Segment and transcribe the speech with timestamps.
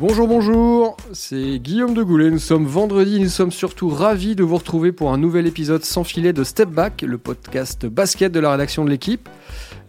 [0.00, 2.30] Bonjour, bonjour, c'est Guillaume de Goulet.
[2.30, 6.04] Nous sommes vendredi, nous sommes surtout ravis de vous retrouver pour un nouvel épisode sans
[6.04, 9.28] filet de Step Back, le podcast basket de la rédaction de l'équipe.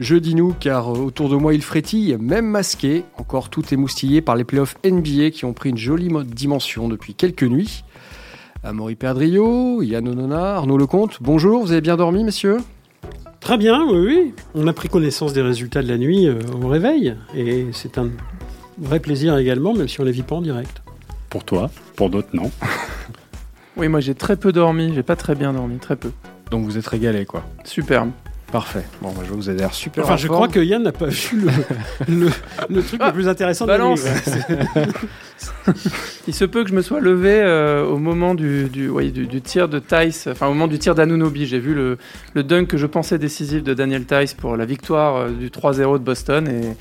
[0.01, 4.35] Je dis nous car autour de moi il frétille, même masqué, encore tout émoustillé par
[4.35, 7.85] les playoffs NBA qui ont pris une jolie dimension depuis quelques nuits.
[8.65, 12.57] Amaury Perdrio, Yann Onona, Arnaud Lecomte, bonjour, vous avez bien dormi messieurs?
[13.39, 14.33] Très bien, oui, oui.
[14.55, 18.09] On a pris connaissance des résultats de la nuit euh, au réveil et c'est un
[18.81, 20.81] vrai plaisir également, même si on ne les vit pas en direct.
[21.29, 22.51] Pour toi, pour d'autres, non.
[23.77, 26.11] oui, moi j'ai très peu dormi, j'ai pas très bien dormi, très peu.
[26.49, 27.43] Donc vous êtes régalé, quoi.
[27.63, 28.11] Superbe.
[28.51, 28.83] Parfait.
[29.01, 30.03] Bon, moi, je vous ai l'air super.
[30.03, 31.47] Enfin, je crois que Yann n'a pas vu
[32.09, 32.29] le,
[32.69, 33.95] le, truc le plus intéressant de la nuit.
[36.27, 39.69] Il se peut que je me sois levé euh, au moment du, du, du, tir
[39.69, 41.45] de Tice, enfin au moment du tir d'Anunobi.
[41.45, 41.97] J'ai vu le,
[42.33, 45.93] le dunk que je pensais décisif de Daniel Tice pour la victoire euh, du 3-0
[45.93, 46.75] de Boston et,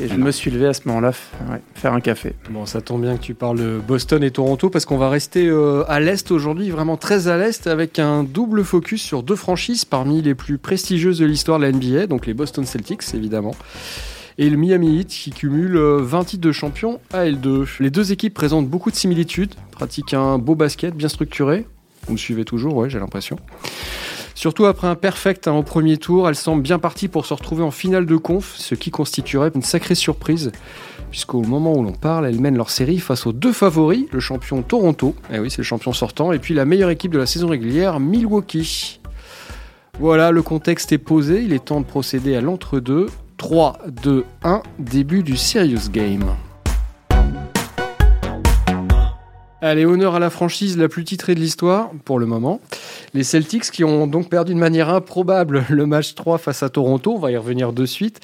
[0.00, 1.12] et je me suis levé à ce moment-là,
[1.74, 2.34] faire un café.
[2.50, 5.46] Bon, ça tombe bien que tu parles de Boston et Toronto parce qu'on va rester
[5.46, 9.84] euh, à l'Est aujourd'hui, vraiment très à l'Est, avec un double focus sur deux franchises
[9.84, 13.54] parmi les plus prestigieuses de l'histoire de la NBA, donc les Boston Celtics évidemment.
[14.40, 17.66] Et le Miami Heat qui cumule 20 euh, titres de champion à L2.
[17.80, 21.66] Les deux équipes présentent beaucoup de similitudes, pratiquent un beau basket bien structuré.
[22.06, 23.36] Vous me suivez toujours, ouais, j'ai l'impression.
[24.38, 27.64] Surtout après un perfect hein, au premier tour, elle semble bien partie pour se retrouver
[27.64, 30.52] en finale de conf, ce qui constituerait une sacrée surprise,
[31.10, 34.62] puisqu'au moment où l'on parle, elles mènent leur série face aux deux favoris, le champion
[34.62, 37.48] Toronto, eh oui c'est le champion sortant, et puis la meilleure équipe de la saison
[37.48, 39.00] régulière, Milwaukee.
[39.98, 43.08] Voilà, le contexte est posé, il est temps de procéder à l'entre-deux.
[43.38, 46.26] 3, 2, 1, début du Serious Game.
[49.60, 52.60] Allez, honneur à la franchise la plus titrée de l'histoire, pour le moment.
[53.12, 57.14] Les Celtics qui ont donc perdu de manière improbable le match 3 face à Toronto,
[57.14, 58.20] on va y revenir de suite.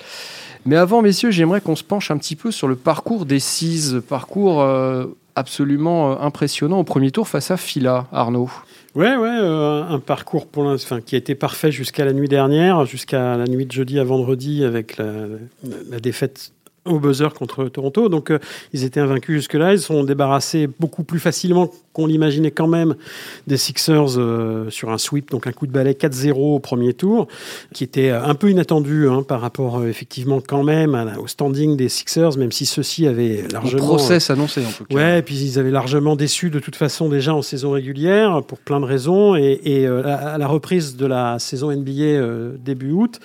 [0.64, 3.96] Mais avant, messieurs, j'aimerais qu'on se penche un petit peu sur le parcours des Six,
[4.08, 8.48] parcours euh, absolument euh, impressionnant au premier tour face à Fila, Arnaud.
[8.94, 13.36] Ouais, ouais, euh, un parcours pour qui a été parfait jusqu'à la nuit dernière, jusqu'à
[13.36, 16.52] la nuit de jeudi à vendredi avec la défaite
[16.84, 18.08] au buzzer contre Toronto.
[18.08, 18.38] Donc, euh,
[18.72, 19.72] ils étaient invaincus jusque-là.
[19.72, 22.94] Ils sont débarrassés beaucoup plus facilement qu'on l'imaginait quand même
[23.46, 27.28] des Sixers euh, sur un sweep, donc un coup de balai 4-0 au premier tour,
[27.72, 31.88] qui était euh, un peu inattendu hein, par rapport effectivement quand même au standing des
[31.88, 33.82] Sixers, même si ceux-ci avaient largement...
[33.82, 34.94] Le process annoncé en tout cas.
[34.94, 38.58] Ouais, et puis ils avaient largement déçu de toute façon déjà en saison régulière pour
[38.58, 39.36] plein de raisons.
[39.36, 43.20] Et, à la reprise de la saison NBA début août,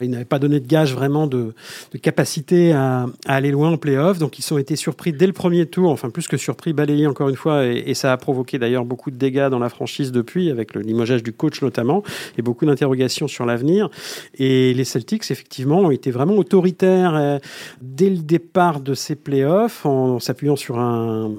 [0.00, 1.54] ils n'avaient pas donné de gage vraiment de,
[1.92, 4.18] de capacité à à, aller loin en playoff.
[4.18, 7.28] Donc ils ont été surpris dès le premier tour, enfin plus que surpris, balayés encore
[7.28, 10.74] une fois, et, ça a provoqué d'ailleurs beaucoup de dégâts dans la franchise depuis, avec
[10.74, 12.02] le limogeage du coach notamment,
[12.38, 13.90] et beaucoup d'interrogations sur l'avenir.
[14.38, 17.38] Et les Celtics, effectivement, ont été vraiment autoritaires euh,
[17.80, 21.32] dès le départ de ces playoffs, en, s'appuyant sur un,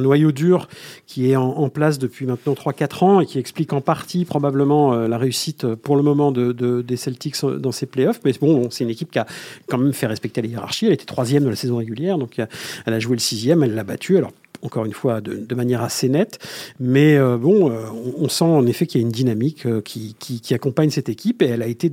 [0.00, 0.68] noyau dur
[1.06, 5.08] qui est en, place depuis maintenant 3-4 ans et qui explique en partie probablement euh,
[5.08, 8.20] la réussite pour le moment de, des Celtics dans ces playoffs.
[8.24, 9.26] Mais bon, c'est une équipe qui a
[9.66, 12.46] quand même fait respecter les elle était troisième de la saison régulière, donc euh,
[12.86, 14.16] elle a joué le sixième, elle l'a battu.
[14.16, 14.32] Alors
[14.66, 16.38] encore une fois de, manière assez nette.
[16.78, 17.86] Mais euh, bon, euh,
[18.18, 21.46] on, sent en effet qu'il y a une dynamique qui, qui, accompagne cette équipe et
[21.46, 21.92] elle a été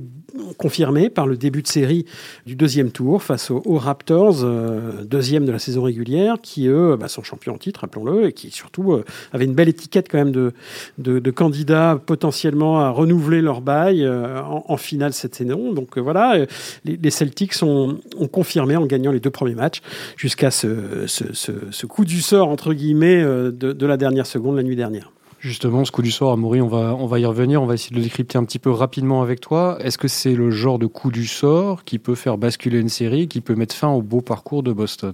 [0.56, 2.06] confirmé par le début de série
[2.46, 7.08] du deuxième tour face aux, Raptors, euh, deuxième de la saison régulière, qui eux bah,
[7.08, 10.32] sont champions en titre, rappelons-le, et qui surtout euh, avaient une belle étiquette quand même
[10.32, 10.52] de,
[10.98, 15.72] de, candidats potentiellement à renouveler leur bail euh, en, finale cette saison.
[15.72, 16.46] Donc voilà,
[16.84, 19.80] les, Celtics ont, ont, confirmé en gagnant les deux premiers matchs
[20.16, 24.62] jusqu'à ce, ce, ce, coup du sort, entre guillemets, de, de la dernière seconde la
[24.62, 25.13] nuit dernière.
[25.44, 27.90] Justement, ce coup du sort, Amaury, on va, on va y revenir, on va essayer
[27.90, 29.76] de le décrypter un petit peu rapidement avec toi.
[29.78, 33.28] Est-ce que c'est le genre de coup du sort qui peut faire basculer une série,
[33.28, 35.12] qui peut mettre fin au beau parcours de Boston?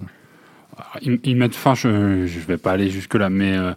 [1.03, 3.73] Ils, mettent fin, je ne vais pas aller jusque-là, mais euh,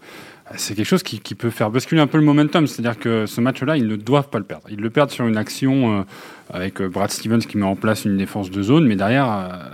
[0.56, 2.68] c'est quelque chose qui, peut faire basculer un peu le momentum.
[2.68, 4.66] C'est-à-dire que ce match-là, ils ne doivent pas le perdre.
[4.70, 6.04] Ils le perdent sur une action euh,
[6.52, 9.26] avec euh, Brad Stevens qui met en place une défense de zone, mais derrière,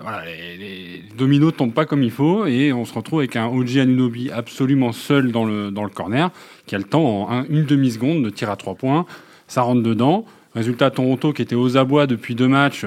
[0.02, 3.48] voilà, les, les, dominos tombent pas comme il faut et on se retrouve avec un
[3.48, 6.31] OG Anunobi absolument seul dans le, dans le corner
[6.66, 9.06] qui a le temps en une demi-seconde de tir à trois points.
[9.48, 10.25] Ça rentre dedans.
[10.56, 12.86] Résultat, Toronto, qui était aux abois depuis deux matchs,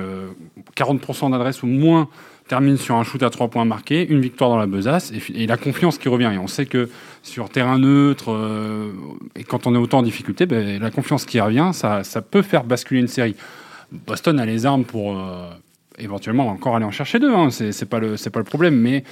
[0.77, 2.09] 40% euh, d'adresse ou moins,
[2.53, 5.57] termine sur un shoot à trois points marqué, une victoire dans la besace et, la
[5.57, 6.31] confiance qui revient.
[6.35, 6.91] Et on sait que
[7.23, 8.93] sur terrain neutre, euh,
[9.37, 12.65] et quand on est autant en difficulté, ben, la confiance qui revient, ça, peut faire
[12.65, 13.37] basculer une série.
[13.91, 15.49] Boston a les armes pour euh,
[15.99, 17.49] éventuellement encore aller en chercher deux, hein.
[17.51, 19.03] c'est pas, le, problème, mais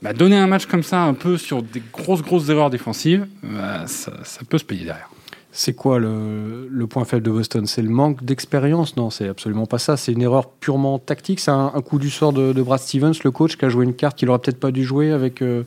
[0.00, 3.88] bah, donner un match comme ça, un peu sur des grosses, grosses erreurs défensives, bah,
[3.88, 4.12] ça,
[4.48, 5.10] peut se payer derrière.
[5.58, 7.66] C'est quoi le, point faible de Boston?
[7.66, 8.98] C'est le manque d'expérience?
[8.98, 9.96] Non, c'est absolument pas ça.
[9.96, 11.40] C'est une erreur purement tactique.
[11.40, 14.18] C'est un, coup du sort de, Brad Stevens, le coach, qui a joué une carte
[14.18, 15.62] qu'il aurait peut-être pas dû jouer avec euh,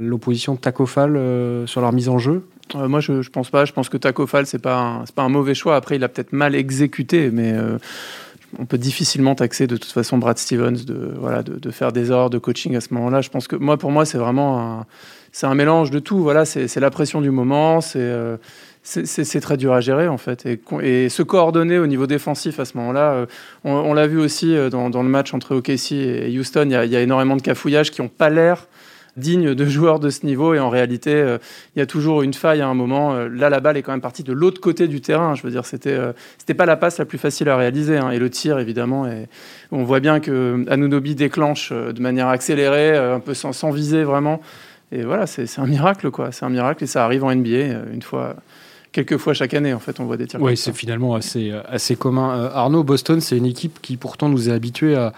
[0.00, 2.42] l'opposition de Tacofal euh, sur leur mise en jeu.
[2.74, 3.64] moi, je, je pense pas.
[3.64, 5.76] Je pense que Tacofal, c'est pas c'est pas un mauvais choix.
[5.76, 7.54] Après, il a peut-être mal exécuté, mais
[8.58, 12.30] on peut difficilement taxer de toute façon Brad Stevens de, voilà, de, faire des erreurs
[12.30, 13.20] de coaching à ce moment-là.
[13.20, 14.86] Je pense que moi, pour moi, c'est vraiment un,
[15.32, 16.18] c'est un mélange de tout.
[16.18, 18.36] Voilà, c'est la pression du moment, euh,
[18.88, 20.46] c'est très dur à gérer en fait.
[20.82, 23.26] Et, se coordonner au niveau défensif à ce moment-là, euh,
[23.64, 27.00] on, l'a vu aussi euh, dans, le match entre OKC et Houston, il y a,
[27.02, 28.66] énormément de cafouillages qui n'ont pas l'air
[29.16, 30.54] digne de joueurs de ce niveau.
[30.54, 31.38] Et en réalité, euh,
[31.74, 33.14] il y a toujours une faille à un moment.
[33.14, 35.34] Là, la balle est quand même partie de l'autre côté du terrain.
[35.34, 35.98] Je veux dire, c'était
[36.38, 37.98] c'était pas la passe la plus facile à réaliser.
[37.98, 38.10] Hein.
[38.10, 39.08] Et le tir, évidemment,
[39.72, 44.40] on voit bien que Anunobi déclenche de manière accélérée, un peu sans viser vraiment.
[44.92, 46.32] Et voilà, c'est un miracle, quoi.
[46.32, 48.36] C'est un miracle et ça arrive en NBA une fois
[48.92, 50.40] quelques fois chaque année, en fait, on voit des tirs.
[50.40, 52.50] Oui, c'est finalement assez, assez commun.
[52.52, 55.12] Arnaud, Boston, c'est une équipe qui pourtant nous est habitué à,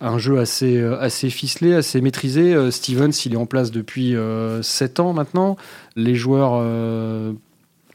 [0.00, 2.54] un jeu assez, euh, assez ficelé, assez maîtrisé.
[2.54, 5.56] Euh, Stevens, il est en place depuis 7 euh, ans maintenant.
[5.94, 6.62] Les joueurs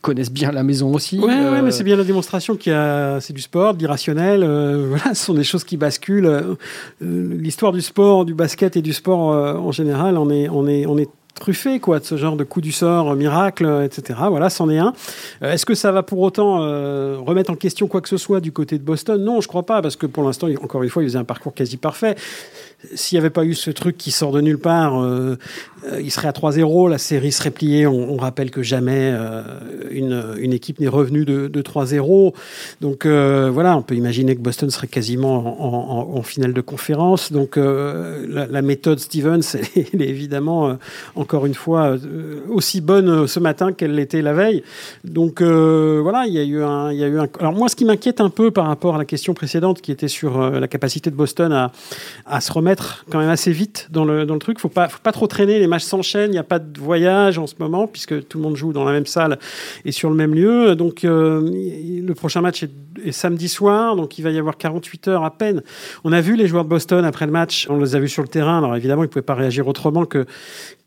[0.02, 1.20] connaissent bien la maison aussi.
[1.20, 4.40] Oui, ouais, mais c'est bien la démonstration qu'il y a, c'est du sport, d'irrationnel.
[4.90, 6.58] voilà, ce sont des choses qui basculent.
[7.00, 10.98] L'histoire du sport, du basket et du sport en général, on est, on est, on
[10.98, 11.10] est
[11.42, 14.94] truffé quoi de ce genre de coup du sort miracle etc voilà c'en est un.
[15.42, 18.40] Euh, est-ce que ça va pour autant euh, remettre en question quoi que ce soit
[18.40, 19.22] du côté de Boston?
[19.24, 21.54] Non je crois pas parce que pour l'instant encore une fois il faisait un parcours
[21.54, 22.16] quasi parfait
[22.96, 25.38] s'il n'y avait pas eu ce truc qui sort de nulle part, euh,
[25.86, 27.88] euh, il serait à 3-0, la série serait pliée.
[27.88, 29.42] On, rappelle que jamais euh,
[29.90, 32.34] une, équipe n'est revenue de, de 3-0.
[32.82, 37.32] Donc voilà, on peut imaginer que Boston serait quasiment en, finale de conférence.
[37.32, 39.42] Donc la, méthode Stevens,
[39.76, 40.78] elle est évidemment,
[41.16, 41.96] encore une fois,
[42.50, 44.64] aussi bonne ce matin qu'elle l'était la veille.
[45.04, 47.28] Donc voilà, il y, a eu un, y a eu un...
[47.40, 50.08] Alors moi, ce qui m'inquiète un peu par rapport à la question précédente qui était
[50.08, 51.72] sur la capacité de Boston à,
[52.28, 52.71] à se remettre
[53.10, 54.60] quand même assez vite dans le, dans le truc.
[54.60, 55.60] Faut pas, faut pas trop traîner.
[55.60, 56.30] Les matchs s'enchaînent.
[56.30, 58.84] Il n'y a pas de voyage en ce moment puisque tout le monde joue dans
[58.84, 59.40] la même salle
[59.86, 60.76] et sur le même lieu.
[60.76, 63.96] Donc, euh, le prochain match est, samedi soir.
[63.96, 65.62] Donc, il va y avoir 48 heures à peine.
[66.04, 67.68] On a vu les joueurs de Boston après le match.
[67.70, 68.58] On les a vus sur le terrain.
[68.60, 70.26] Alors, évidemment, ils pouvaient pas réagir autrement que,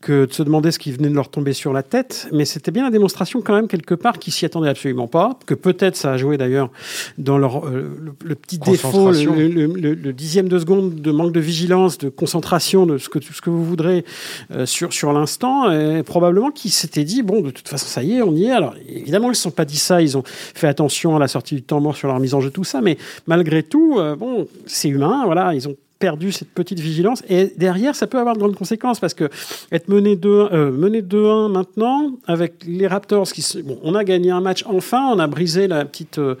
[0.05, 2.27] que de se demander ce qui venait de leur tomber sur la tête.
[2.31, 5.39] Mais c'était bien la démonstration quand même quelque part qu'ils s'y attendaient absolument pas.
[5.47, 6.69] Que peut-être ça a joué d'ailleurs
[7.17, 11.97] dans leur, euh, le, petit défaut, le, le, dixième de seconde de manque de vigilance
[11.97, 14.05] de concentration, de ce que, ce que vous voudrez
[14.51, 18.13] euh, sur, sur l'instant, et probablement qu'ils s'étaient dit, bon, de toute façon, ça y
[18.13, 18.51] est, on y est.
[18.51, 21.27] Alors, évidemment, ils ne se sont pas dit ça, ils ont fait attention à la
[21.27, 24.15] sortie du temps mort sur leur mise en jeu, tout ça, mais malgré tout, euh,
[24.15, 27.23] bon, c'est humain, voilà, ils ont perdu cette petite vigilance.
[27.29, 29.29] Et derrière, ça peut avoir de grandes conséquences parce que
[29.71, 34.63] être mené 2-1 euh, maintenant avec les Raptors, qui bon, on a gagné un match
[34.67, 36.35] enfin, on a brisé la petite, euh,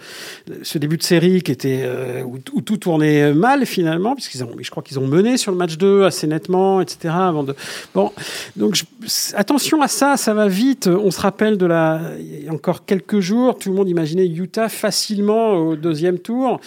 [0.61, 4.69] ce début de série qui était euh, où, tout tournait mal finalement, puisqu'ils ont, je
[4.69, 7.13] crois qu'ils ont mené sur le match 2 assez nettement, etc.
[7.15, 7.55] Avant de,
[7.93, 8.11] bon,
[8.55, 8.83] donc
[9.33, 10.87] attention à ça, ça va vite.
[10.87, 14.27] On se rappelle de la, il y a encore quelques jours, tout le monde imaginait
[14.27, 16.59] Utah facilement au deuxième tour.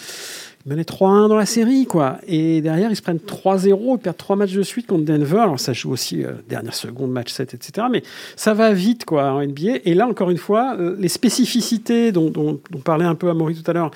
[0.69, 2.19] Menaient 3-1 dans la série, quoi.
[2.27, 5.39] Et derrière, ils se prennent 3-0, ils perdent 3 matchs de suite contre Denver.
[5.39, 7.87] Alors, ça joue aussi euh, dernière seconde, match 7, etc.
[7.89, 8.03] Mais
[8.35, 9.79] ça va vite, quoi, en NBA.
[9.85, 13.73] Et là, encore une fois, euh, les spécificités dont, parlait un peu Amaury tout à
[13.73, 13.89] l'heure,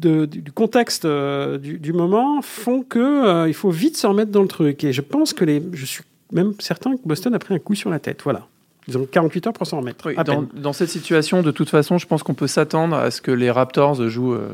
[0.00, 4.48] du contexte euh, du, du, moment, font que il faut vite se remettre dans le
[4.48, 4.84] truc.
[4.84, 7.74] Et je pense que les, je suis même certain que Boston a pris un coup
[7.74, 8.20] sur la tête.
[8.24, 8.46] Voilà.
[8.88, 10.10] Ils ont 48 heures pour s'en remettre.
[10.54, 13.50] dans, cette situation, de toute façon, je pense qu'on peut s'attendre à ce que les
[13.50, 14.48] Raptors jouent, euh,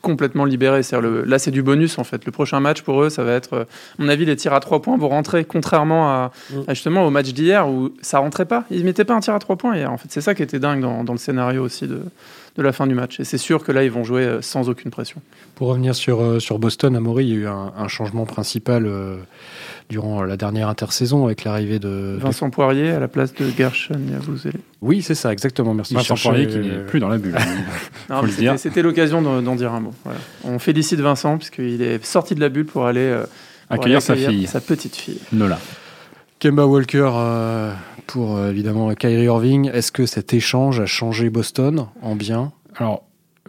[0.00, 0.80] complètement libérés.
[0.92, 2.24] Le, là, c'est du bonus en fait.
[2.24, 3.64] Le prochain match pour eux, ça va être, euh,
[3.98, 6.62] à mon avis, les tirs à 3 points vont rentrer, contrairement à, mm.
[6.70, 8.64] justement au match d'hier où ça rentrait pas.
[8.70, 9.92] Ils mettaient pas un tir à 3 points hier.
[9.92, 12.00] En fait, c'est ça qui était dingue dans, le scénario aussi de,
[12.56, 13.20] de la fin du match.
[13.20, 15.20] Et c'est sûr que là, ils vont jouer euh, sans aucune pression.
[15.54, 18.88] Pour revenir sur, sur Boston, Amaury, il y a eu un, un changement principal
[19.88, 24.00] durant la dernière intersaison avec l'arrivée de Vincent Poirier à la place de Gershon
[24.80, 25.74] Oui, c'est ça, exactement.
[25.74, 25.94] Merci.
[25.94, 27.36] Vincent Poirier qui n'est plus dans la bulle.
[28.56, 29.94] C'était l'occasion d'en dire un mot.
[30.44, 33.24] On félicite Vincent puisqu'il est sorti de la bulle pour aller euh,
[33.68, 35.20] accueillir, sa fille, sa petite fille.
[35.32, 35.58] Nola.
[36.44, 37.72] Kemba Walker euh,
[38.06, 39.70] pour euh, évidemment Kyrie Irving.
[39.72, 42.52] Est-ce que cet échange a changé Boston en bien?
[42.76, 43.02] Alors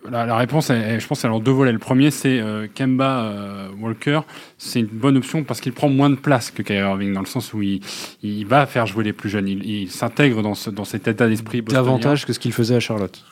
[0.09, 1.73] la, réponse, je pense, elle en deux volets.
[1.73, 4.21] Le premier, c'est euh, Kemba euh, Walker.
[4.57, 7.25] C'est une bonne option parce qu'il prend moins de place que Kyrie Irving, dans le
[7.25, 7.81] sens où il,
[8.23, 9.49] il va faire jouer les plus jeunes.
[9.49, 11.61] Il, s'intègre dans, ce, dans cet état d'esprit.
[11.63, 13.25] Davantage que ce qu'il faisait à Charlotte.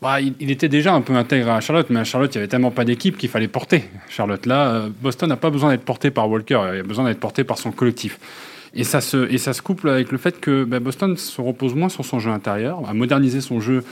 [0.00, 2.48] Bah, il, était déjà un peu intégré à Charlotte, mais à Charlotte, il n'y avait
[2.48, 3.86] tellement pas d'équipe qu'il fallait porter.
[4.08, 7.42] Charlotte, là, Boston n'a pas besoin d'être porté par Walker, il a besoin d'être porté
[7.42, 8.20] par son collectif.
[8.74, 11.74] Et ça, se, et ça se couple avec le fait que bah, Boston se repose
[11.74, 13.84] moins sur son jeu intérieur, a modernisé son jeu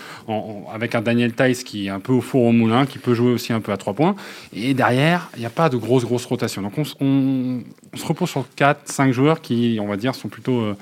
[0.73, 3.33] avec un Daniel Tice qui est un peu au four au moulin, qui peut jouer
[3.33, 4.15] aussi un peu à trois points.
[4.55, 6.63] Et derrière, il n'y a pas de grosse, grosse rotation.
[6.63, 7.61] Donc on, on,
[7.97, 10.77] se repose sur 4, 5 joueurs qui, on va dire, sont plutôt euh,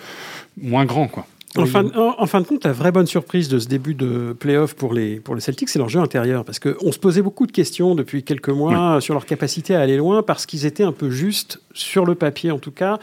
[0.60, 1.08] moins grands.
[1.08, 1.26] Quoi.
[1.56, 5.20] En fin, de compte, la vraie bonne surprise de ce début de playoff pour les,
[5.20, 6.44] pour les Celtics, c'est leur jeu intérieur.
[6.44, 9.96] Parce qu'on se posait beaucoup de questions depuis quelques mois sur leur capacité à aller
[9.96, 12.98] loin, parce qu'ils étaient un peu justes, sur le papier en tout cas,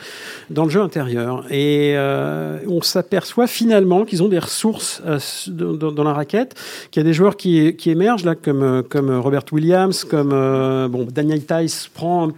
[0.50, 1.46] dans le jeu intérieur.
[1.51, 6.55] Et euh, on s'aperçoit finalement qu'ils ont des ressources euh, dans, la raquette,
[6.89, 10.88] qu'il y a des joueurs qui, qui émergent, là, comme, comme Robert Williams, comme euh,
[10.88, 12.29] bon, Daniel Tice prend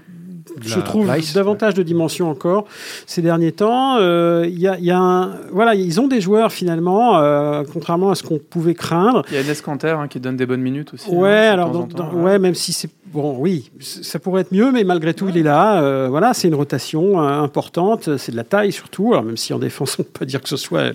[0.62, 2.65] je trouve davantage de dimensions encore
[3.05, 3.98] ces derniers temps.
[3.98, 8.12] Euh, il y a, y a un, voilà, ils ont des joueurs finalement, euh, contrairement
[8.12, 9.24] à ce qu'on pouvait craindre.
[9.29, 11.10] Il y a Enes Kanter hein, qui donne des bonnes minutes aussi.
[11.10, 15.13] Ouais, hein, alors ouais, même si c'est bon, oui, ça pourrait être mieux, mais malgré
[15.13, 15.82] tout, il est là.
[15.82, 19.13] Euh, voilà, c'est une rotation importante, c'est de la taille surtout.
[19.13, 20.93] Alors même si en défense, on peut dire que ce soit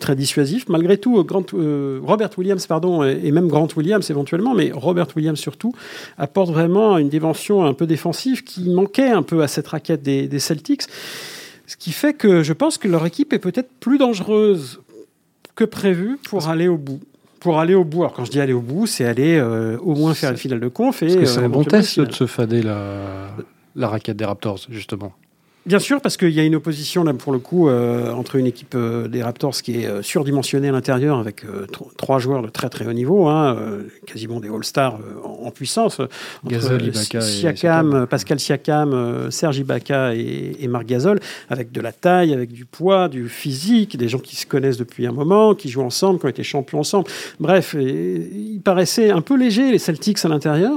[0.00, 1.46] très dissuasif, malgré tout, Grant,
[2.02, 5.72] Robert Williams, pardon, et, même Grant Williams éventuellement, mais Robert Williams surtout
[6.18, 10.38] apporte vraiment une dimension un peu défensive qui manquait un peu à cette raquette des,
[10.38, 10.82] Celtics.
[11.66, 14.80] Ce qui fait que je pense que leur équipe est peut-être plus dangereuse
[15.54, 17.00] que prévu pour aller au bout
[17.44, 18.00] pour aller au bout.
[18.00, 20.60] Alors quand je dis aller au bout, c'est aller euh, au moins faire une finale
[20.60, 21.02] de conf.
[21.02, 23.36] Et, c'est un bon test de se fader la,
[23.76, 25.12] la raquette des Raptors, justement.
[25.66, 28.44] Bien sûr, parce qu'il y a une opposition, là, pour le coup, euh, entre une
[28.44, 31.46] équipe euh, des Raptors qui est euh, surdimensionnée à l'intérieur, avec
[31.96, 33.56] trois joueurs de très très haut niveau, hein,
[34.06, 36.02] quasiment des All-Stars en, puissance.
[36.46, 42.34] Gasol, Ibaka Siakam, Pascal Siakam, Serge Ibaka et, et, Marc Gasol, avec de la taille,
[42.34, 45.82] avec du poids, du physique, des gens qui se connaissent depuis un moment, qui jouent
[45.82, 47.06] ensemble, qui ont été champions ensemble.
[47.40, 50.76] Bref, ils paraissaient un peu légers, les Celtics à l'intérieur.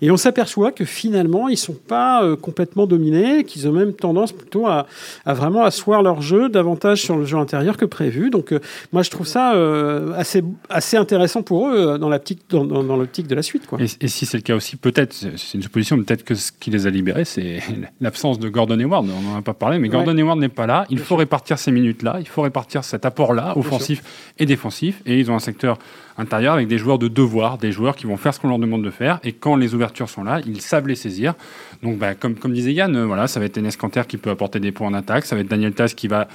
[0.00, 4.27] Et on s'aperçoit que finalement, ils ne sont pas complètement dominés, qu'ils ont même tendance
[4.32, 4.86] plutôt à,
[5.26, 8.30] vraiment asseoir leur jeu davantage sur le jeu intérieur que prévu.
[8.30, 8.60] Donc euh,
[8.92, 12.96] moi je trouve ça euh, assez, assez intéressant pour eux euh, dans l'optique dans, dans,
[12.96, 13.66] l'optique de la suite.
[13.66, 13.78] Quoi.
[13.80, 16.86] Et, si c'est le cas aussi, peut-être, c'est une supposition, peut-être que ce qui les
[16.86, 17.60] a libérés, c'est
[18.00, 19.06] l'absence de Gordon Hayward.
[19.08, 20.86] On n'en a pas parlé, mais Gordon Hayward n'est pas là.
[20.90, 24.02] Il faut répartir ces minutes-là, il faut répartir cet apport-là, offensif
[24.38, 25.02] et défensif.
[25.06, 25.78] Et ils ont un secteur
[26.18, 28.84] intérieur avec des joueurs de devoir, des joueurs qui vont faire ce qu'on leur demande
[28.84, 29.20] de faire.
[29.22, 31.34] Et quand les ouvertures sont là, ils savent les saisir.
[31.82, 34.60] Donc, bah, comme, comme disait Yann, voilà, ça va être Enes Kanter qui peut apporter
[34.60, 36.28] des points en attaque, ça va être Daniel Tass qui va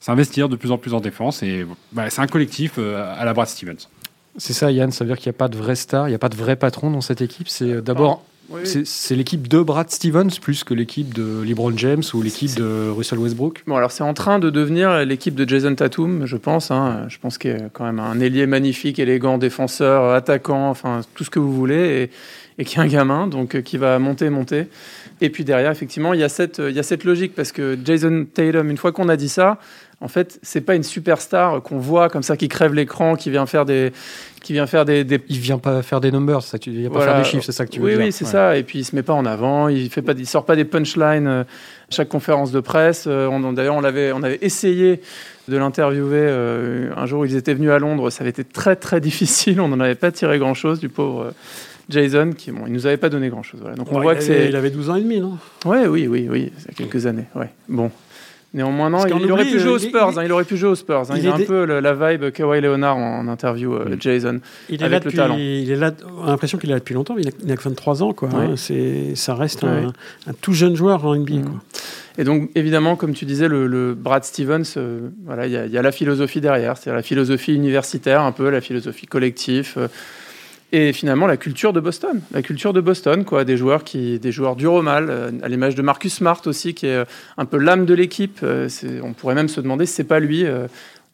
[0.00, 1.42] s'investir de plus en plus en défense.
[1.42, 3.88] Et bah, c'est un collectif euh, à la Brad Stevens.
[4.36, 6.14] C'est ça, Yann, ça veut dire qu'il n'y a pas de vrai star, il n'y
[6.14, 7.48] a pas de vrai patron dans cette équipe.
[7.48, 8.24] C'est euh, d'abord
[8.64, 13.18] c'est l'équipe de Brad Stevens plus que l'équipe de LeBron James ou l'équipe de Russell
[13.18, 13.62] Westbrook.
[13.66, 16.70] Bon, alors c'est en train de devenir l'équipe de Jason Tatum, je pense.
[16.70, 17.04] Hein.
[17.08, 21.30] Je pense qu'il est quand même un ailier magnifique, élégant, défenseur, attaquant, enfin tout ce
[21.30, 22.10] que vous voulez,
[22.58, 24.68] et, qui est un gamin, donc euh, qui va monter, monter.
[25.20, 27.78] Et puis derrière, effectivement, il y a cette, il y a cette logique parce que
[27.84, 29.58] Jason Tatum, une fois qu'on a dit ça,
[30.00, 33.46] en fait, c'est pas une superstar qu'on voit comme ça qui crève l'écran, qui vient
[33.46, 33.92] faire des,
[34.42, 36.70] qui vient faire des, Il vient pas faire des numbers, c'est ça que tu...
[36.70, 38.04] il vient pas faire des chiffres, c'est ça que tu veux oui, dire.
[38.06, 38.56] Oui, c'est ça.
[38.56, 40.64] Et puis il se met pas en avant, il fait pas, il sort pas des
[40.64, 41.44] punchlines à euh,
[41.90, 43.06] chaque conférence de presse.
[43.08, 45.00] Euh, d'ailleurs, on l'avait, on avait essayé
[45.48, 47.26] de l'interviewer euh, un jour.
[47.26, 49.60] Ils étaient venus à Londres, ça avait été très très difficile.
[49.60, 51.32] On n'en avait pas tiré grand chose du pauvre.
[51.88, 53.60] Jason, qui bon, il nous avait pas donné grand chose.
[53.60, 53.76] Voilà.
[53.76, 54.48] Donc on voit que c'est.
[54.48, 55.38] Il avait 12 ans et demi, non?
[55.64, 57.26] Ouais, oui, oui, oui, ça quelques années.
[57.34, 57.50] Ouais.
[57.68, 57.90] Bon,
[58.54, 60.22] Néanmoins, non, il, aurait pu jouer aux Spurs.
[60.24, 61.02] Il, aurait pu jouer aux Spurs.
[61.14, 64.40] il, a un peu la vibe Kawhi Leonard en, interview, euh, Jason.
[64.70, 65.18] Il est là depuis,
[65.62, 65.92] Il est là.
[66.18, 67.16] On a l'impression qu'il est là depuis longtemps.
[67.18, 68.30] Il a, que 23 ans, quoi.
[68.32, 68.56] Hein.
[68.56, 69.92] c'est, ça reste un,
[70.40, 71.60] tout jeune joueur en NBA, quoi.
[72.16, 75.92] Et donc, évidemment, comme tu disais, le, Brad Stevens, euh, voilà, il y, a la
[75.92, 79.74] philosophie derrière, c'est la philosophie universitaire, un peu la philosophie collective.
[79.76, 79.88] Euh,
[80.72, 84.32] et finalement la culture de Boston, la culture de Boston, quoi, des joueurs qui, des
[84.32, 87.04] joueurs durs au mal, euh, à l'image de Marcus Smart aussi, qui est euh,
[87.38, 88.40] un peu l'âme de l'équipe.
[88.42, 88.68] Euh,
[89.02, 90.44] on pourrait même se demander si c'est pas lui.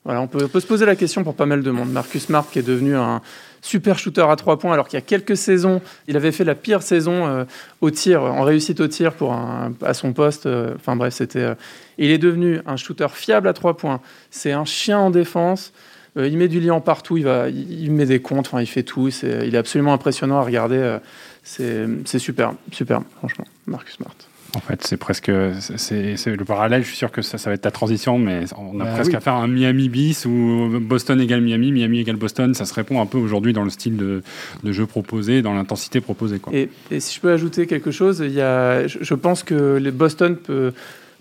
[0.05, 1.91] voilà, on peut, se poser la question pour pas mal de monde.
[1.91, 3.23] Marcus Smart qui est devenu un
[3.63, 6.55] super shooter à trois points, alors qu'il y a quelques saisons, il avait fait la
[6.55, 7.47] pire saison
[7.81, 10.47] au tir, en réussite au tir pour à son poste.
[10.77, 11.55] Enfin bref, c'était.
[11.97, 14.01] il est devenu un shooter fiable à trois points.
[14.31, 15.73] C'est un chien en défense.
[16.17, 18.83] Euh, il met du liant partout, il, va, il, met des comptes, enfin, il fait
[18.83, 19.11] tout.
[19.11, 20.77] C'est, il est absolument impressionnant à regarder.
[20.77, 20.99] Euh,
[21.43, 24.15] c'est, c'est super, super, franchement, Marcus Smart.
[24.57, 26.83] En fait, c'est presque c'est, le parallèle.
[26.83, 29.13] Je suis sûr que ça, ça va être ta transition, mais on a bah presque
[29.13, 32.55] à faire un Miami bis ou Boston égale Miami, Miami égale Boston.
[32.55, 34.23] Ça se répond un peu aujourd'hui dans le style de,
[34.63, 36.39] de, jeu proposé, dans l'intensité proposée.
[36.39, 36.55] Quoi.
[36.55, 39.77] Et, et, si je peux ajouter quelque chose, il y a, je, je pense que
[39.77, 40.73] les Boston peut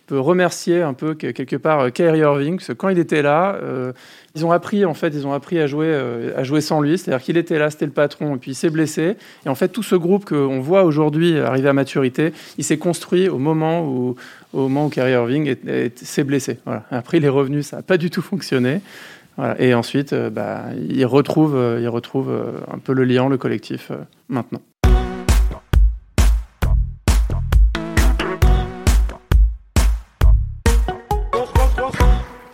[0.06, 3.58] peut remercier un peu quelque part Kyrie Irving, parce que quand il était là,
[4.36, 5.96] ils ont appris en fait, ils ont appris à jouer,
[6.36, 8.70] à jouer sans lui, c'est-à-dire qu'il était là, c'était le patron, et puis il s'est
[8.70, 9.16] blessé.
[9.46, 13.30] Et en fait, tout ce groupe qu'on voit aujourd'hui arriver à maturité, il s'est construit
[13.30, 14.16] au moment où,
[14.52, 15.56] au moment où Kyrie Irving
[15.96, 16.60] s'est blessé.
[16.66, 16.84] Voilà.
[16.92, 18.82] Après, il est revenu, ça n'a pas du tout fonctionné.
[19.58, 23.38] Et ensuite, euh, bah, il retrouve, euh, il retrouve euh, un peu le lien, le
[23.38, 23.92] collectif
[24.30, 24.62] maintenant.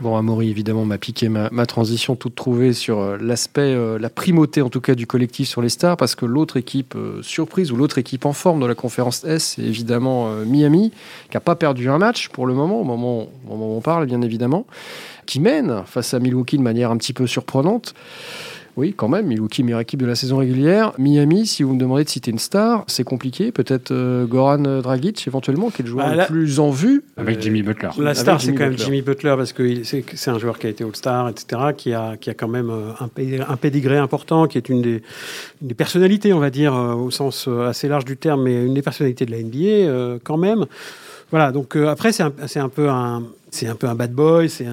[0.09, 4.81] Bon, Amaury, évidemment, m'a piqué ma, transition toute trouvée sur l'aspect, la primauté en tout
[4.81, 8.33] cas du collectif sur les stars, parce que l'autre équipe surprise ou l'autre équipe en
[8.33, 10.91] forme de la conférence S, c'est évidemment Miami,
[11.29, 13.81] qui n'a pas perdu un match pour le moment, au moment, au moment où on
[13.81, 14.65] parle, bien évidemment
[15.29, 17.93] qui mène face à Milwaukee de manière un petit peu surprenante.
[18.77, 20.93] Oui, quand même, Milwaukee, meilleure équipe de la saison régulière.
[20.97, 23.51] Miami, si vous me demandez de citer une star, c'est compliqué.
[23.51, 27.03] Peut-être euh, Goran Dragic, éventuellement, qui est le joueur bah, le plus en vue.
[27.17, 27.89] Avec Jimmy Butler.
[27.97, 30.83] La star, c'est quand même Jimmy Butler, parce que c'est un joueur qui a été
[30.83, 34.81] All-Star, etc., qui a, qui a quand même euh, un, pédigré important, qui est une
[34.81, 35.01] des,
[35.61, 38.81] des personnalités, on va dire, euh, au sens assez large du terme, mais une des
[38.81, 40.65] personnalités de la NBA, quand même.
[41.31, 44.49] Voilà, donc après, c'est un, un, peu un, c'est un peu un bad boy.
[44.49, 44.65] C'est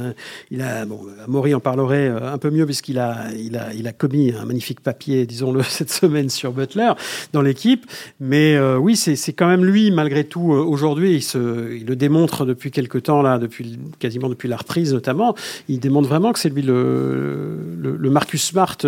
[0.51, 3.87] il a, bon, Maury en parlerait euh, un peu mieux puisqu'il a, il a, il
[3.87, 6.93] a commis un magnifique papier, disons-le, cette semaine sur Butler
[7.33, 7.87] dans l'équipe.
[8.21, 11.87] Mais euh, oui, c'est, c'est quand même lui, malgré tout, euh, aujourd'hui, il, se, il
[11.87, 15.35] le démontre depuis quelque temps là, depuis quasiment depuis la reprise notamment.
[15.69, 18.79] Il démontre vraiment que c'est lui le, le, Marcus Smart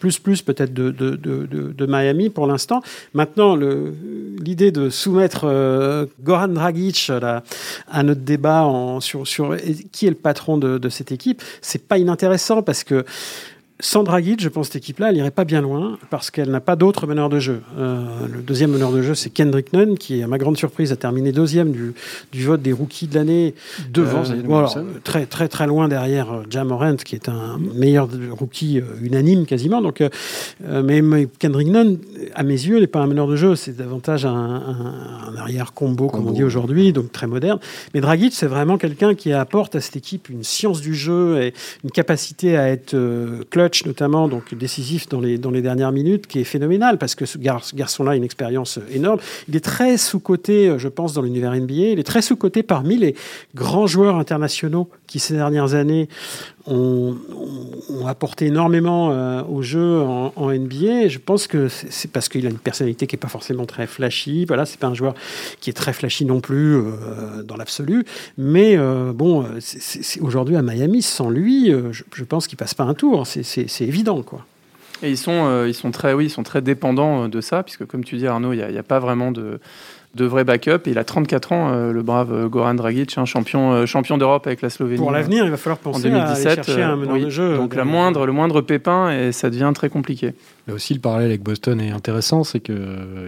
[0.00, 2.82] plus plus peut-être de, de, de, de, Miami pour l'instant.
[3.14, 3.94] Maintenant, le,
[4.38, 5.46] l'idée de soumettre
[6.22, 7.10] Goran Dragic
[7.90, 9.56] à notre débat en sur,
[9.92, 13.04] qui est le patron de, de cette équipe, c'est pas inintéressant parce que
[13.80, 16.60] sans Dragic, je pense que cette équipe-là, elle n'irait pas bien loin parce qu'elle n'a
[16.60, 17.62] pas d'autres meneurs de jeu.
[17.78, 20.96] Euh, le deuxième meneur de jeu, c'est Kendrick Nunn, qui, à ma grande surprise, a
[20.96, 21.94] terminé deuxième du,
[22.32, 23.54] du vote des rookies de l'année.
[23.90, 29.46] Devant euh, Très, très, très loin derrière euh, Jamorant, qui est un meilleur rookie unanime
[29.46, 29.80] quasiment.
[29.80, 30.02] Donc,
[30.60, 31.98] mais, Kendrick Nunn,
[32.34, 33.56] à mes yeux, n'est pas un meneur de jeu.
[33.56, 37.58] C'est davantage un, un, arrière combo, comme on dit aujourd'hui, donc très moderne.
[37.94, 41.54] Mais Dragic, c'est vraiment quelqu'un qui apporte à cette équipe une science du jeu et
[41.84, 42.96] une capacité à être
[43.50, 47.26] clutch notamment, donc décisif dans les, dans les dernières minutes, qui est phénoménal parce que
[47.26, 49.18] ce garçon-là a une expérience énorme.
[49.48, 51.92] Il est très sous-coté, je pense, dans l'univers NBA.
[51.92, 53.14] Il est très sous-coté parmi les
[53.54, 56.08] grands joueurs internationaux qui, ces dernières années,
[56.66, 57.16] ont,
[58.06, 61.08] apporté énormément euh, au jeu en, NBA.
[61.08, 64.44] je pense que c'est parce qu'il a une personnalité qui n'est pas forcément très flashy.
[64.46, 65.14] Voilà, c'est pas un joueur
[65.60, 68.04] qui est très flashy non plus euh, dans l'absolu.
[68.36, 69.46] Mais euh, bon,
[70.20, 73.26] aujourd'hui à Miami, sans lui, je, pense qu'il passe pas un tour.
[73.26, 74.44] C'est évident, quoi.
[75.02, 78.04] Et ils sont, ils sont très, oui, ils sont très dépendants de ça, puisque comme
[78.04, 79.60] tu dis Arnaud, il n'y a, pas vraiment de
[80.14, 80.86] de vrai backup.
[80.86, 84.46] il a 34 ans, euh, le brave euh, Goran Dragic, un champion, euh, champion d'Europe
[84.46, 84.98] avec la Slovénie.
[84.98, 87.56] Pour l'avenir, il va falloir penser à chercher un meneur de jeu.
[87.56, 90.34] Donc la moindre, le moindre pépin, et ça devient très compliqué.
[90.70, 92.76] Là aussi, le parallèle avec Boston est intéressant, c'est qu'il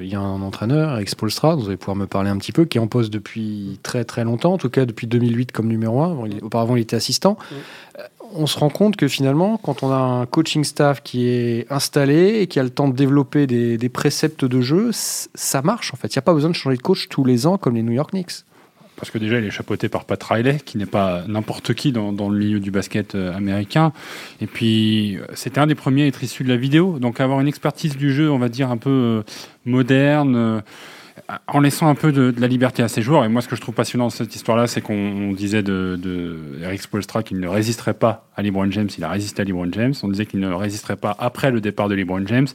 [0.02, 2.78] y a un entraîneur, avec Spolstra, vous allez pouvoir me parler un petit peu, qui
[2.78, 6.16] est en poste depuis très très longtemps, en tout cas depuis 2008 comme numéro 1.
[6.42, 7.36] Auparavant, il était assistant
[8.34, 12.40] on se rend compte que finalement, quand on a un coaching staff qui est installé
[12.40, 16.14] et qui a le temps de développer des, préceptes de jeu, ça marche en fait.
[16.14, 17.92] Il n'y a pas besoin de changer de coach tous les ans comme les New
[17.92, 18.44] York Knicks.
[18.96, 22.10] Parce que déjà, il est chapeauté par Pat Riley, qui n'est pas n'importe qui dans,
[22.10, 23.92] le milieu du basket euh, américain.
[24.40, 26.98] Et puis, euh, c'était un des premiers à être issu de la vidéo.
[26.98, 29.22] Donc, avoir une expertise du jeu, on va dire, un peu euh,
[29.64, 30.62] moderne
[31.48, 33.24] en laissant un peu de, la liberté à ses joueurs.
[33.24, 36.38] Et moi, ce que je trouve passionnant dans cette histoire-là, c'est qu'on disait de, de
[36.62, 38.88] Eric Spolstra qu'il ne résisterait pas à LeBron James.
[38.96, 39.94] Il a résisté à LeBron James.
[40.02, 42.48] On disait qu'il ne résisterait pas après le départ de LeBron James.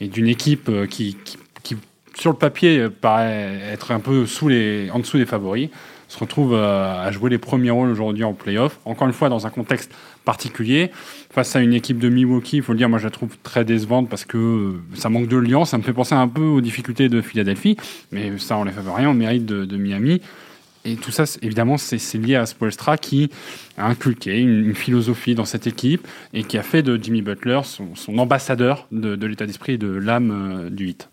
[0.00, 1.16] Et d'une équipe qui,
[1.62, 1.76] qui,
[2.18, 5.68] sur le papier, euh, paraît être un peu les, en dessous des favoris,
[6.08, 8.78] se retrouve euh, à jouer les premiers rôles aujourd'hui en playoff.
[8.84, 9.92] Encore une fois, dans un contexte
[10.24, 10.90] particulier.
[11.30, 13.64] Face à une équipe de Milwaukee, il faut le dire, moi je la trouve très
[13.64, 15.64] décevante parce que euh, ça manque de lien.
[15.64, 17.76] Ça me fait penser un peu aux difficultés de Philadelphie,
[18.12, 20.20] mais ça enlève rien au mérite de, Miami.
[20.84, 23.28] Et tout ça, évidemment, c'est lié à Spoelstra qui
[23.76, 28.18] a inculqué une, philosophie dans cette équipe et qui a fait de Jimmy Butler son,
[28.18, 31.08] ambassadeur de, de l'état d'esprit et de l'âme du hit.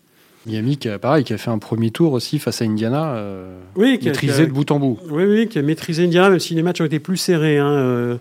[0.46, 3.58] Miami, qui a, pareil, qui a fait un premier tour aussi face à Indiana, euh,
[3.76, 4.98] oui, qui maîtrisé a, de bout en bout.
[5.08, 7.58] Oui, oui, qui a maîtrisé Indiana, même si les matchs ont été plus serrés.
[7.58, 8.16] Hein, euh,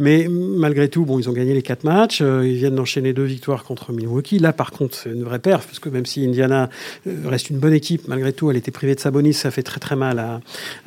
[0.00, 2.22] mais malgré tout, bon, ils ont gagné les quatre matchs.
[2.22, 4.40] Euh, ils viennent d'enchaîner deux victoires contre Milwaukee.
[4.40, 6.68] Là, par contre, c'est une vraie perf, parce que même si Indiana
[7.06, 9.96] reste une bonne équipe, malgré tout, elle était privée de Sabonis, ça fait très très
[9.96, 10.40] mal à,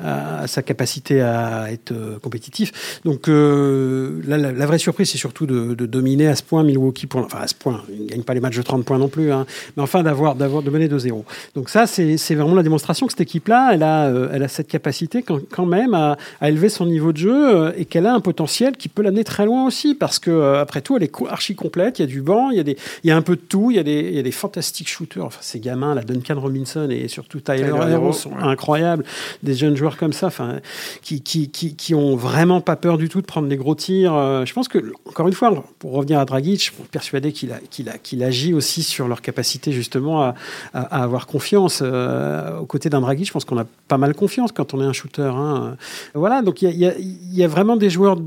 [0.04, 3.00] à, sa capacité à être compétitif.
[3.06, 7.08] Donc là, la, vraie surprise, c'est surtout de, de, dominer à ce point Milwaukee.
[7.08, 9.08] Pour, enfin, à ce point, ils ne gagnent pas les matchs de 30 points non
[9.08, 9.32] plus.
[9.32, 9.46] Hein,
[9.78, 11.24] mais enfin, d'avoir, d'avoir de menait 2-0.
[11.56, 14.68] Donc ça, c'est vraiment la démonstration que cette équipe-là, elle a, euh, elle a cette
[14.68, 18.14] capacité quand, quand même à, à, élever son niveau de jeu euh, et qu'elle a
[18.14, 21.12] un potentiel qui peut l'amener très loin aussi, parce que euh, après tout, elle est
[21.30, 22.00] archi complète.
[22.00, 23.42] Il y a du banc, il y a, des, il y a un peu de
[23.42, 25.26] tout, il y a des, il y a des fantastiques shooters.
[25.26, 28.42] Enfin, ces gamins, la Duncan Robinson et surtout Tyler, Tyler Hero sont ouais.
[28.42, 29.06] incroyables.
[29.44, 30.60] Des jeunes joueurs comme ça, enfin,
[31.02, 34.14] qui, qui, qui, qui, ont vraiment pas peur du tout de prendre des gros tirs.
[34.46, 37.92] Je pense que, encore une fois, pour revenir à Dragic, je suis persuadé qu'il qu'il
[38.02, 40.36] qu'il agit aussi sur leur capacité justement à,
[40.74, 41.82] à, à avoir confiance.
[41.82, 44.86] Euh, aux côtés d'un Draghi, je pense qu'on a pas mal confiance quand on est
[44.86, 45.32] un shooter.
[45.36, 45.78] Hein.
[46.14, 48.18] Voilà, donc il y, y, y a, vraiment des joueurs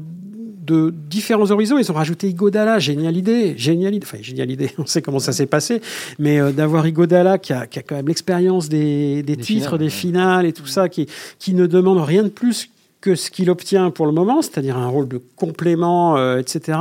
[0.66, 1.78] de différents horizons.
[1.78, 4.06] Ils ont rajouté Igodala, génial idée, génial idée.
[4.06, 5.80] Enfin, génial idée, on sait comment ça s'est passé,
[6.18, 9.64] mais euh, d'avoir Igodala qui a, qui a, quand même l'expérience des, des, des, titres,
[9.64, 9.90] finales, des ouais.
[9.90, 11.06] finales et tout ça, qui,
[11.38, 12.68] qui ne demande rien de plus
[13.06, 16.76] que ce qu'il obtient pour le moment, c'est-à-dire un rôle de complément, euh, etc.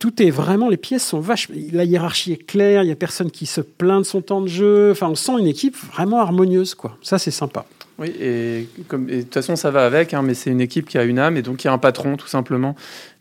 [0.00, 1.48] Tout est vraiment, les pièces sont vaches.
[1.72, 4.46] La hiérarchie est claire, il n'y a personne qui se plaint de son temps de
[4.46, 4.92] jeu.
[4.92, 6.96] Enfin, on sent une équipe vraiment harmonieuse, quoi.
[7.02, 7.66] Ça, c'est sympa.
[7.98, 11.04] Oui, et, de toute façon, ça va avec, hein, mais c'est une équipe qui a
[11.04, 12.74] une âme et donc y a un patron, tout simplement.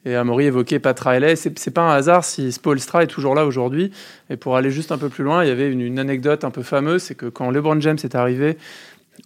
[0.06, 1.36] Et Amaury évoquait Pat Riley.
[1.36, 3.91] C'est pas un hasard si Spolstra est toujours là aujourd'hui.
[4.30, 6.63] Et pour aller juste un peu plus loin, il y avait une anecdote un peu
[6.63, 8.58] fameuse c'est que quand LeBron James est arrivé,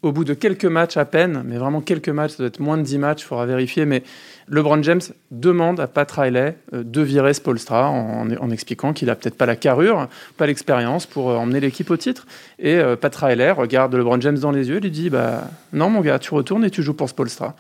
[0.06, 2.78] au bout de quelques matchs à peine, mais vraiment quelques matchs, ça doit être moins
[2.78, 4.04] de 10 matchs, il faudra vérifier, mais
[4.48, 9.48] LeBron James demande à Pat Riley de virer Spolstra en, expliquant qu'il a peut-être pas
[9.48, 12.28] la carrure, pas l'expérience pour emmener l'équipe au titre.
[12.60, 16.02] Et euh, Pat Riley regarde LeBron James dans les yeux lui dit bah, Non, mon
[16.02, 17.56] gars, tu retournes et tu joues pour Spolstra.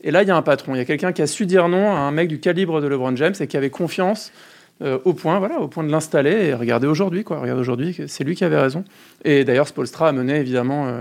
[0.00, 1.68] Et là, il y a un patron, il y a quelqu'un qui a su dire
[1.68, 4.32] non à un mec du calibre de LeBron James et qui avait confiance
[4.80, 6.46] euh, au point, voilà, au point de l'installer.
[6.46, 7.42] Et regardez aujourd'hui, quoi.
[7.54, 8.84] Aujourd'hui, c'est lui qui avait raison.
[9.26, 10.88] Et d'ailleurs, Spolstra a mené évidemment.
[10.88, 11.00] Euh,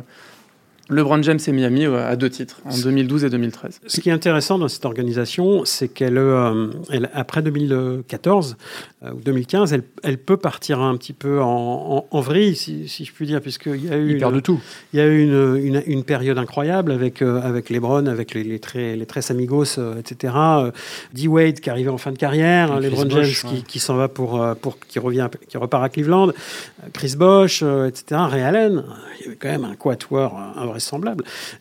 [0.91, 3.81] LeBron James et Miami à deux titres, en 2012 et 2013.
[3.87, 8.57] Ce qui est intéressant dans cette organisation, c'est qu'elle, euh, elle, après 2014
[9.03, 12.87] euh, ou 2015, elle, elle, peut partir un petit peu en, en, en vrille, si,
[12.87, 14.59] si, je puis dire, puisqu'il y a eu, il une, de tout.
[14.93, 18.43] Il y a eu une, une, une période incroyable avec, euh, avec LeBron, avec les,
[18.43, 20.33] les, très, les très amigos, euh, etc.
[21.13, 21.27] D.
[21.27, 23.61] Wade qui arrivait en fin de carrière, hein, LeBron James qui, ouais.
[23.65, 26.31] qui s'en va pour, pour qui revient, qui repart à Cleveland,
[26.91, 28.21] Chris Bosh, etc.
[28.29, 28.83] Ray Allen,
[29.19, 30.80] il y avait quand même un quatuor, un vrai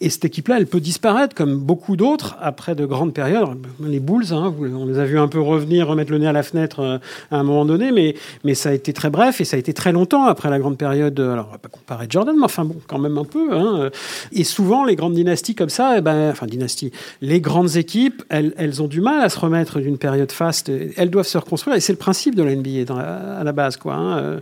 [0.01, 3.59] Et cette équipe-là, elle peut disparaître comme beaucoup d'autres après de grandes périodes.
[3.81, 6.43] Les Bulls, hein, on les a vus un peu revenir, remettre le nez à la
[6.43, 6.99] fenêtre euh,
[7.31, 9.73] à un moment donné, mais, mais ça a été très bref et ça a été
[9.73, 11.19] très longtemps après la grande période.
[11.21, 13.53] Alors, on va pas comparer Jordan, mais enfin bon, quand même un peu.
[13.53, 13.91] Hein.
[14.33, 18.83] Et souvent, les grandes dynasties comme ça, eh ben, enfin dynasties, les grandes équipes, elles,
[18.83, 20.71] ont du mal à se remettre d'une période faste.
[20.97, 23.95] Elles doivent se reconstruire et c'est le principe de la NBA à la base, quoi.
[23.95, 24.41] Hein.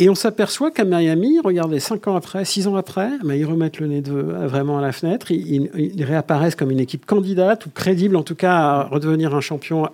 [0.00, 3.78] Et on s'aperçoit qu'à Miami, regardez, cinq ans après, six ans après, ben, ils remettent
[3.78, 5.30] le nez vraiment à la fenêtre.
[5.30, 9.90] Ils, réapparaissent comme une équipe candidate ou crédible, en tout cas, à redevenir un champion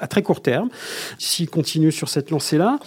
[0.00, 0.68] à très court terme,
[1.18, 2.78] s'ils continuent sur cette lancée-là.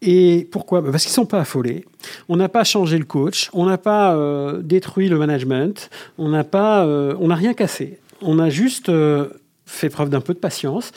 [0.00, 0.82] Et pourquoi?
[0.82, 1.84] Parce qu'ils ne sont pas affolés.
[2.30, 6.44] On n'a pas changé le coach, on n'a pas euh, détruit le management, on n'a
[6.44, 7.98] pas, euh, on n'a rien cassé.
[8.22, 9.28] On a juste euh,
[9.68, 10.92] fait preuve d'un peu de patience.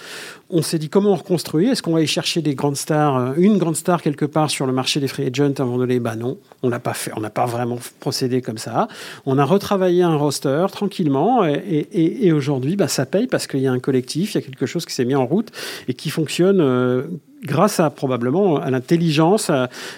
[0.49, 1.67] On s'est dit comment on reconstruit?
[1.67, 4.65] Est-ce qu'on va aller chercher des grandes stars, euh, une grande star quelque part sur
[4.65, 5.99] le marché des free agents un moment donné?
[5.99, 8.87] Bah non, on n'a pas fait, on n'a pas vraiment procédé comme ça.
[9.25, 13.59] On a retravaillé un roster tranquillement et, et, et aujourd'hui, bah, ça paye parce qu'il
[13.59, 15.51] y a un collectif, il y a quelque chose qui s'est mis en route
[15.87, 16.61] et qui fonctionne.
[16.61, 17.03] Euh,
[17.43, 19.51] grâce à probablement à l'intelligence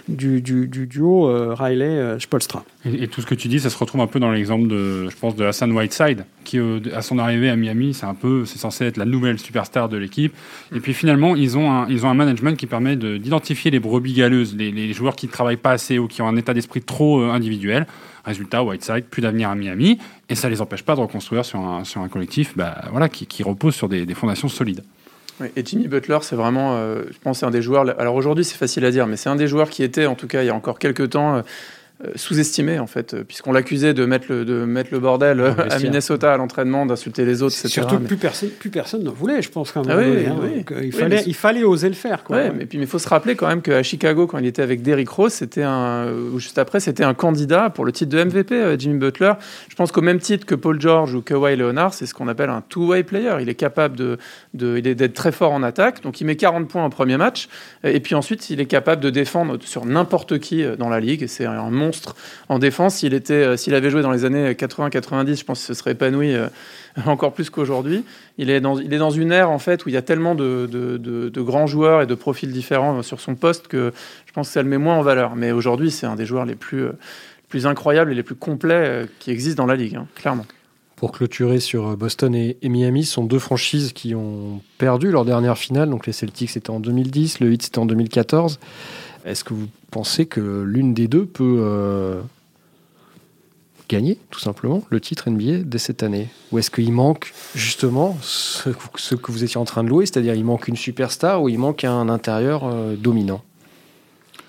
[0.07, 2.63] du, du, du, duo euh, Riley-Spolstra.
[2.85, 5.09] Et, et, tout ce que tu dis, ça se retrouve un peu dans l'exemple de,
[5.09, 8.45] je pense, de Hassan Whiteside, qui euh, à son arrivée à Miami, c'est un peu,
[8.45, 10.33] c'est censé être la nouvelle superstar de l'équipe.
[10.73, 14.13] Et puis finalement, ils ont un, ils ont un management qui permet d'identifier les brebis
[14.13, 17.21] galeuses, les, joueurs qui ne travaillent pas assez ou qui ont un état d'esprit trop
[17.21, 17.87] euh, individuel.
[18.25, 19.97] Résultat, Whiteside, plus d'avenir à Miami,
[20.29, 23.43] et ça les empêche pas de reconstruire sur un, sur un collectif, bah, voilà, qui,
[23.43, 24.81] repose sur des fondations solides.
[25.55, 27.99] Et Jimmy Butler, c'est vraiment, euh, je pense, un des joueurs.
[27.99, 30.27] Alors aujourd'hui, c'est facile à dire, mais c'est un des joueurs qui était, en tout
[30.27, 31.43] cas, il y a encore quelques temps.
[32.05, 35.79] Euh, sous-estimé en fait, puisqu'on l'accusait de mettre le de mettre le bordel euh, à
[35.79, 37.69] Minnesota à l'entraînement, d'insulter les autres, etc.
[37.69, 39.97] Surtout que plus personne plus personne ne voulait, je pense quand même.
[39.97, 40.81] Ah oui, hein, oui.
[40.83, 42.23] il fallait oui, il fallait oser le faire.
[42.23, 42.37] Quoi.
[42.37, 44.81] Ouais, mais puis il faut se rappeler quand même qu'à Chicago, quand il était avec
[44.81, 48.75] Derrick Rose, c'était un ou juste après, c'était un candidat pour le titre de MVP,
[48.79, 49.33] Jimmy Butler.
[49.69, 52.49] Je pense qu'au même titre que Paul George ou Kawhi Leonard, c'est ce qu'on appelle
[52.49, 53.35] un two-way player.
[53.39, 54.17] Il est capable de,
[54.53, 57.17] de il est d'être très fort en attaque, donc il met 40 points en premier
[57.17, 57.47] match,
[57.83, 61.27] et puis ensuite il est capable de défendre sur n'importe qui dans la ligue.
[61.27, 61.92] C'est un monstre
[62.49, 65.91] en défense euh, s'il avait joué dans les années 80-90, je pense que ce serait
[65.91, 66.47] épanoui euh,
[67.05, 68.03] encore plus qu'aujourd'hui.
[68.37, 72.01] Il est dans, une ère en fait où il y a tellement de, grands joueurs
[72.01, 73.93] et de profils différents sur son poste que
[74.25, 75.35] je pense que ça le met moins en valeur.
[75.35, 79.29] Mais aujourd'hui, c'est un des joueurs les plus, euh, incroyables et les plus complets qui
[79.29, 80.45] existent dans la ligue, hein, clairement.
[80.95, 85.57] Pour clôturer sur Boston et, et, Miami, sont deux franchises qui ont perdu leur dernière
[85.57, 85.89] finale.
[85.89, 88.59] Donc les Celtics c'était en 2010, le Heat c'était en 2014.
[89.25, 92.21] Est-ce que vous pensez que l'une des deux peut euh,
[93.87, 96.27] gagner, tout simplement, le titre NBA dès cette année?
[96.51, 100.43] Ou est-ce qu'il manque justement ce, que vous étiez en train de louer, c'est-à-dire il
[100.43, 103.43] manque une superstar ou il manque un intérieur euh, dominant?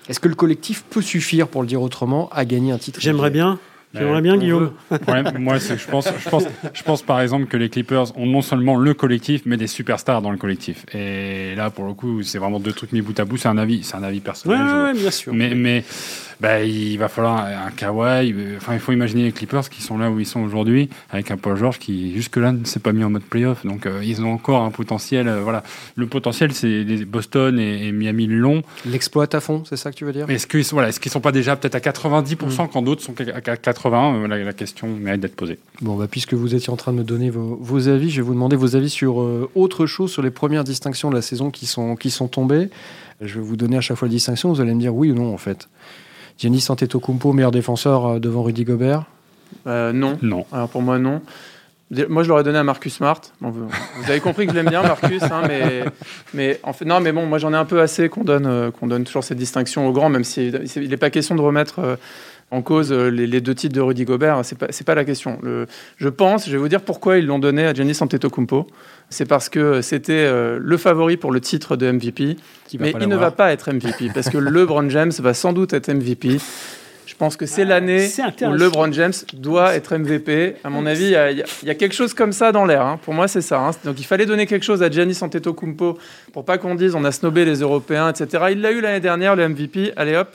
[0.09, 3.31] Est-ce que le collectif peut suffire, pour le dire autrement, à gagner un titre J'aimerais
[3.31, 3.59] bien.
[3.95, 4.71] J'aimerais bien, Guillaume.
[5.07, 8.41] Ouais, moi, je pense, je, pense, je pense par exemple que les Clippers ont non
[8.41, 10.85] seulement le collectif, mais des superstars dans le collectif.
[10.93, 13.37] Et là, pour le coup, c'est vraiment deux trucs mis bout à bout.
[13.37, 14.59] C'est un avis, c'est un avis personnel.
[14.59, 15.33] ouais, ouais, bien sûr.
[15.33, 15.83] Mais, mais
[16.39, 18.33] bah, il va falloir un Kawhi.
[18.33, 21.31] euh, Enfin, il faut imaginer les Clippers qui sont là où ils sont aujourd'hui, avec
[21.31, 23.65] un Paul George qui jusque-là ne s'est pas mis en mode playoff.
[23.65, 25.27] Donc, euh, ils ont encore un potentiel.
[25.27, 25.63] euh, voilà,
[25.95, 28.63] le potentiel, c'est Boston et, et Miami l'ont.
[28.85, 30.29] L'exploite à fond, c'est ça que tu veux dire?
[30.29, 33.15] Est-ce qu'ils sont, voilà, est-ce qu'ils sont pas déjà peut-être à 90% quand d'autres sont
[33.33, 35.57] à 80 Euh, la, la question mérite d'être posée.
[35.81, 38.21] Bon, bah, puisque vous étiez en train de me donner vos, vos avis, je vais
[38.27, 41.49] vous demander vos avis sur euh, autre chose, sur les premières distinctions de la saison
[41.51, 42.69] qui sont, qui sont tombées.
[43.21, 45.15] Je vais vous donner à chaque fois la distinction, vous allez me dire oui ou
[45.15, 45.69] non en fait.
[46.37, 49.05] Giannis Antetokounmpo, meilleur défenseur euh, devant Rudy Gobert.
[49.67, 50.17] Euh, non.
[50.21, 50.45] Non.
[50.51, 51.21] Alors pour moi, non.
[52.09, 53.21] Moi, je l'aurais donné à Marcus Smart.
[53.39, 55.85] Bon, vous, vous avez compris que je l'aime bien, Marcus, hein, mais,
[56.33, 58.71] mais en fait, non, mais bon, moi, j'en ai un peu assez qu'on donne, euh,
[58.71, 61.95] qu'on donne toujours cette distinction aux grands, même s'il n'est pas question de remettre euh,
[62.49, 64.43] en cause euh, les, les deux titres de Rudy Gobert.
[64.43, 65.37] C'est pas, pas la question.
[65.43, 65.67] Le,
[65.97, 68.65] je pense, je vais vous dire pourquoi ils l'ont donné à Giannis Antetokounmpo.
[69.09, 72.37] C'est parce que c'était euh, le favori pour le titre de MVP,
[72.67, 75.73] Qui mais il ne va pas être MVP parce que LeBron James va sans doute
[75.73, 76.39] être MVP.
[77.05, 78.07] Je pense que c'est l'année
[78.41, 78.53] où.
[78.53, 80.55] LeBron James doit être MVP.
[80.63, 82.81] À mon avis, y, il y a quelque chose comme ça dans l'air.
[82.81, 82.99] hein.
[83.03, 83.59] Pour moi, c'est ça.
[83.59, 83.71] hein.
[83.85, 85.97] Donc, il fallait donner quelque chose à Giannis Antetokounmpo
[86.33, 88.45] pour pas qu'on dise on a snobé les Européens, etc.
[88.51, 89.93] Il l'a eu l'année dernière, le MVP.
[89.95, 90.29] Allez hop,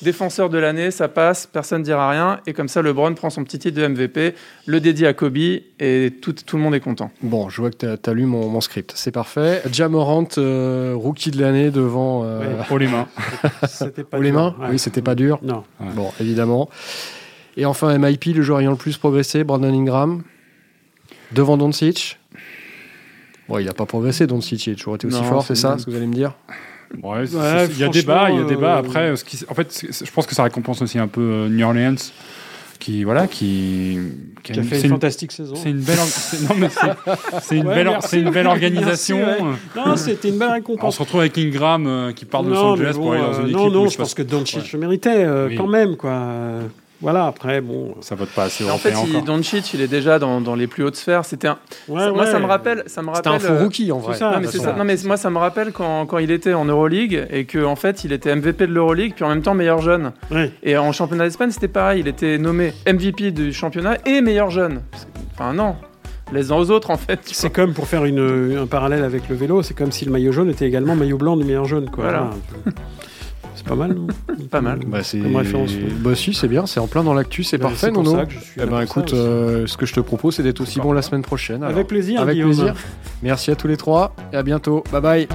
[0.00, 2.40] défenseur de l'année, ça passe, personne ne dira rien.
[2.46, 4.34] Et comme ça, LeBron prend son petit titre de MVP,
[4.66, 7.10] le dédie à Kobe et tout, tout le monde est content.
[7.22, 9.62] Bon, je vois que tu as, lu mon, mon script, c'est parfait.
[9.70, 13.08] Jamorant, euh, rookie de l'année devant euh, les mains.
[13.68, 14.54] C'était pas haut les mains.
[14.58, 14.68] Ouais.
[14.70, 15.38] Oui, c'était pas dur.
[15.42, 15.64] Non.
[15.80, 15.92] Ouais.
[15.94, 16.68] Bon, évidemment.
[17.56, 20.22] Et enfin, MIP, le joueur ayant le plus progressé, Brandon Ingram,
[21.32, 22.18] devant Doncic.
[23.48, 25.76] Bon, il n'a pas progressé, Doncic, il a toujours été aussi Non, fort, c'est ça
[25.78, 26.34] ce que vous allez me dire?
[27.02, 28.76] Ouais, il y a débat, il y a débat.
[28.76, 31.48] euh, Après, ce qui- en fait, je pense que ça récompense aussi un peu euh,
[31.48, 31.94] New Orleans,
[32.78, 33.98] qui voilà, qui,
[34.42, 35.54] Qui a une- fait c'est une une, fantastique saison.
[35.54, 39.18] c'est une belle, c'est- non mais c'est- c'est une Ouais, une belle organisation.
[39.18, 39.84] Merci, ouais.
[39.86, 40.96] Non, c'était une belle On récompense.
[40.96, 43.40] se retrouve avec Ingram euh, qui part de Los Angeles bon, pour aller dans euh,
[43.40, 44.68] une équipe non, non, je se pense que Doncic Ouais.
[44.72, 45.56] le méritait euh, Oui.
[45.56, 46.10] quand même, quoi.
[47.02, 47.94] Voilà, après, bon.
[48.00, 49.24] Ça vote pas assez En fait, il.
[49.24, 51.24] Doncic, il est déjà dans, dans les plus hautes sphères.
[51.24, 52.30] C'était un- Ouais, ça- moi, ouais.
[52.30, 52.84] ça me rappelle.
[52.86, 54.16] Ça me C'était rappelle un faux euh, rookie en vrai.
[54.16, 54.30] ça.
[54.30, 54.72] Non, mais ça.
[54.72, 58.04] Non, moi, ça me rappelle quand, quand il était en Euroleague et que en fait,
[58.04, 60.12] il était MVP de l'Euroleague, puis en même temps meilleur jeune.
[60.30, 60.52] Ouais.
[60.62, 62.00] Et en championnat d'Espagne, c'était pareil.
[62.00, 64.82] Il était nommé MVP du championnat et meilleur jeune.
[65.34, 65.74] Enfin, non.
[66.32, 67.20] Laisse-en aux autres, en fait.
[67.24, 70.32] C'est comme pour faire une, un parallèle avec le vélo, c'est comme si le maillot
[70.32, 71.90] jaune était également maillot blanc du meilleur jaune.
[71.90, 72.04] Quoi.
[72.04, 72.30] Voilà.
[73.54, 74.06] C'est pas mal, non.
[74.50, 74.80] Pas mal.
[74.86, 75.18] Bah, c'est...
[75.18, 75.72] Comme référence.
[76.00, 78.16] Bah si, c'est bien, c'est en plein dans l'actu, c'est Bah, parfait, c'est pour Nono.
[78.18, 80.42] ça que je suis Eh ben, pour écoute, euh, ce que je te propose, c'est
[80.42, 81.62] d'être aussi bon la semaine prochaine.
[81.62, 81.70] alors.
[81.74, 82.50] Avec plaisir, Avec Guillaume.
[82.50, 82.74] plaisir.
[83.22, 84.82] Merci à tous les trois et à bientôt.
[84.90, 85.28] Bye bye.